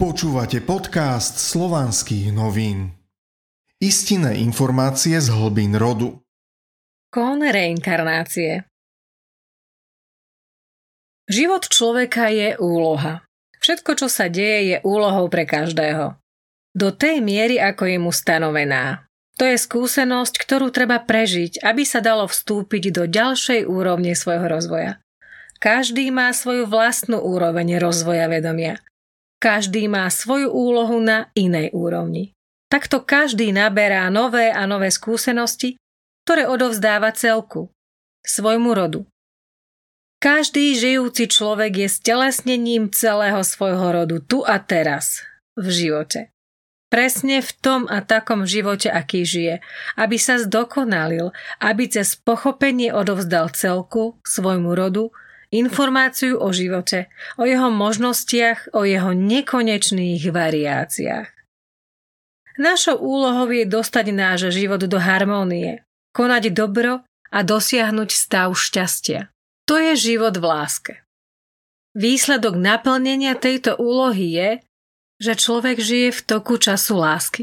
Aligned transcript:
Počúvate 0.00 0.64
podcast 0.64 1.36
slovanských 1.36 2.32
novín. 2.32 2.96
Istinné 3.84 4.40
informácie 4.40 5.20
z 5.20 5.28
hlbín 5.28 5.76
rodu. 5.76 6.16
Kón 7.12 7.44
reinkarnácie 7.44 8.64
Život 11.28 11.68
človeka 11.68 12.32
je 12.32 12.56
úloha. 12.56 13.28
Všetko, 13.60 14.00
čo 14.00 14.08
sa 14.08 14.32
deje, 14.32 14.72
je 14.72 14.76
úlohou 14.88 15.28
pre 15.28 15.44
každého. 15.44 16.16
Do 16.72 16.96
tej 16.96 17.20
miery, 17.20 17.60
ako 17.60 17.84
je 17.84 17.98
mu 18.00 18.08
stanovená. 18.08 19.04
To 19.36 19.44
je 19.44 19.60
skúsenosť, 19.60 20.40
ktorú 20.40 20.72
treba 20.72 21.04
prežiť, 21.04 21.60
aby 21.60 21.84
sa 21.84 22.00
dalo 22.00 22.24
vstúpiť 22.24 22.88
do 22.88 23.04
ďalšej 23.04 23.68
úrovne 23.68 24.16
svojho 24.16 24.48
rozvoja. 24.48 24.96
Každý 25.60 26.08
má 26.08 26.32
svoju 26.32 26.64
vlastnú 26.64 27.20
úroveň 27.20 27.76
rozvoja 27.76 28.32
vedomia– 28.32 28.80
každý 29.40 29.88
má 29.88 30.06
svoju 30.12 30.52
úlohu 30.52 31.00
na 31.00 31.32
inej 31.32 31.72
úrovni. 31.72 32.36
Takto 32.70 33.02
každý 33.02 33.50
naberá 33.50 34.06
nové 34.12 34.52
a 34.52 34.68
nové 34.68 34.94
skúsenosti, 34.94 35.74
ktoré 36.22 36.46
odovzdáva 36.46 37.10
celku, 37.10 37.72
svojmu 38.22 38.70
rodu. 38.70 39.02
Každý 40.20 40.76
žijúci 40.76 41.32
človek 41.32 41.80
je 41.80 41.88
stelesnením 41.88 42.92
celého 42.92 43.40
svojho 43.40 44.04
rodu 44.04 44.20
tu 44.20 44.44
a 44.44 44.60
teraz, 44.60 45.24
v 45.56 45.66
živote. 45.72 46.28
Presne 46.92 47.40
v 47.40 47.50
tom 47.64 47.80
a 47.88 48.04
takom 48.04 48.44
živote, 48.44 48.92
aký 48.92 49.24
žije, 49.24 49.64
aby 49.96 50.20
sa 50.20 50.36
zdokonalil, 50.42 51.32
aby 51.62 51.88
cez 51.88 52.18
pochopenie 52.18 52.92
odovzdal 52.92 53.48
celku, 53.54 54.20
svojmu 54.26 54.74
rodu, 54.76 55.08
informáciu 55.50 56.38
o 56.38 56.54
živote, 56.54 57.10
o 57.34 57.46
jeho 57.46 57.70
možnostiach, 57.70 58.74
o 58.74 58.86
jeho 58.86 59.10
nekonečných 59.14 60.22
variáciách. 60.30 61.28
Našou 62.60 62.98
úlohou 62.98 63.50
je 63.50 63.66
dostať 63.66 64.06
náš 64.14 64.52
život 64.54 64.82
do 64.82 64.98
harmónie, 64.98 65.82
konať 66.14 66.54
dobro 66.54 67.02
a 67.30 67.38
dosiahnuť 67.40 68.10
stav 68.10 68.52
šťastia. 68.52 69.30
To 69.70 69.78
je 69.78 69.92
život 69.94 70.34
v 70.34 70.44
láske. 70.44 70.92
Výsledok 71.94 72.58
naplnenia 72.58 73.34
tejto 73.34 73.78
úlohy 73.78 74.34
je, 74.34 74.50
že 75.18 75.32
človek 75.38 75.78
žije 75.78 76.08
v 76.14 76.20
toku 76.26 76.58
času 76.58 76.98
lásky. 76.98 77.42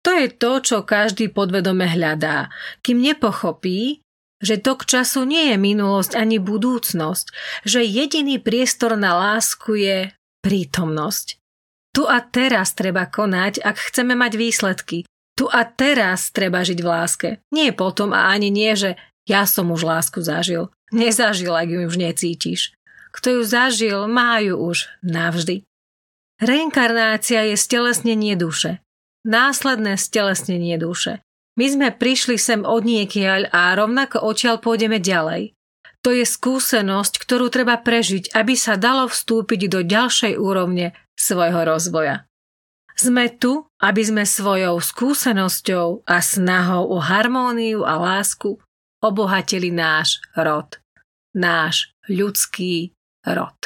To 0.00 0.10
je 0.16 0.32
to, 0.32 0.52
čo 0.64 0.76
každý 0.88 1.28
podvedome 1.28 1.84
hľadá, 1.84 2.48
kým 2.80 3.04
nepochopí, 3.04 4.00
že 4.40 4.56
tok 4.56 4.88
času 4.88 5.28
nie 5.28 5.52
je 5.52 5.56
minulosť 5.60 6.16
ani 6.16 6.40
budúcnosť, 6.40 7.26
že 7.68 7.84
jediný 7.84 8.40
priestor 8.40 8.96
na 8.96 9.16
lásku 9.16 9.76
je 9.76 9.98
prítomnosť. 10.40 11.36
Tu 11.92 12.02
a 12.08 12.18
teraz 12.24 12.72
treba 12.72 13.04
konať, 13.06 13.60
ak 13.60 13.76
chceme 13.92 14.16
mať 14.16 14.32
výsledky. 14.40 14.98
Tu 15.36 15.44
a 15.48 15.64
teraz 15.64 16.32
treba 16.32 16.64
žiť 16.64 16.78
v 16.80 16.88
láske. 16.88 17.28
Nie 17.52 17.72
potom 17.76 18.12
a 18.16 18.32
ani 18.32 18.48
nie, 18.48 18.72
že 18.76 18.96
ja 19.28 19.44
som 19.44 19.68
už 19.72 19.84
lásku 19.84 20.20
zažil. 20.24 20.72
Nezažil, 20.90 21.52
ak 21.54 21.68
ju 21.70 21.86
už 21.86 21.96
necítiš. 21.96 22.74
Kto 23.10 23.40
ju 23.40 23.42
zažil, 23.42 24.06
má 24.06 24.38
ju 24.38 24.58
už 24.58 24.90
navždy. 25.02 25.66
Reinkarnácia 26.40 27.52
je 27.52 27.56
stelesnenie 27.58 28.38
duše. 28.38 28.80
Následné 29.26 30.00
stelesnenie 30.00 30.80
duše. 30.80 31.20
My 31.60 31.68
sme 31.68 31.92
prišli 31.92 32.40
sem 32.40 32.64
od 32.64 32.88
niekiaľ 32.88 33.52
a 33.52 33.76
rovnako 33.76 34.24
odtiaľ 34.24 34.64
pôjdeme 34.64 34.96
ďalej. 34.96 35.52
To 36.00 36.08
je 36.08 36.24
skúsenosť, 36.24 37.20
ktorú 37.20 37.52
treba 37.52 37.76
prežiť, 37.76 38.32
aby 38.32 38.56
sa 38.56 38.80
dalo 38.80 39.04
vstúpiť 39.04 39.68
do 39.68 39.84
ďalšej 39.84 40.40
úrovne 40.40 40.96
svojho 41.20 41.60
rozvoja. 41.68 42.24
Sme 42.96 43.28
tu, 43.36 43.68
aby 43.76 44.00
sme 44.00 44.24
svojou 44.24 44.80
skúsenosťou 44.80 46.08
a 46.08 46.16
snahou 46.24 46.96
o 46.96 46.96
harmóniu 46.96 47.84
a 47.84 48.00
lásku 48.00 48.56
obohatili 49.04 49.68
náš 49.68 50.24
rod. 50.32 50.80
Náš 51.36 51.92
ľudský 52.08 52.96
rod. 53.28 53.56